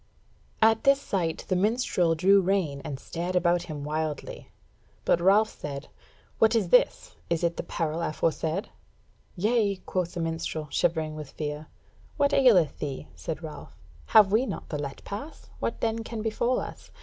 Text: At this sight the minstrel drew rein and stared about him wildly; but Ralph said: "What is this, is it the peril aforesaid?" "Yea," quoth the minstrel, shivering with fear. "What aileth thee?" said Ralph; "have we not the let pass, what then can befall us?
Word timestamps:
At 0.63 0.83
this 0.83 0.99
sight 0.99 1.45
the 1.47 1.55
minstrel 1.55 2.15
drew 2.15 2.41
rein 2.41 2.81
and 2.83 2.99
stared 2.99 3.35
about 3.35 3.61
him 3.69 3.83
wildly; 3.83 4.49
but 5.05 5.21
Ralph 5.21 5.51
said: 5.51 5.89
"What 6.39 6.55
is 6.55 6.69
this, 6.69 7.17
is 7.29 7.43
it 7.43 7.55
the 7.55 7.61
peril 7.61 8.01
aforesaid?" 8.01 8.69
"Yea," 9.35 9.75
quoth 9.85 10.15
the 10.15 10.19
minstrel, 10.19 10.67
shivering 10.71 11.13
with 11.13 11.29
fear. 11.29 11.67
"What 12.17 12.33
aileth 12.33 12.79
thee?" 12.79 13.09
said 13.13 13.43
Ralph; 13.43 13.77
"have 14.07 14.31
we 14.31 14.47
not 14.47 14.69
the 14.69 14.79
let 14.79 15.03
pass, 15.03 15.51
what 15.59 15.81
then 15.81 16.03
can 16.03 16.23
befall 16.23 16.59
us? 16.59 16.89